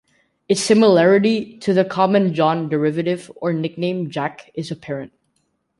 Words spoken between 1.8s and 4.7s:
common John derivative or nickname Jack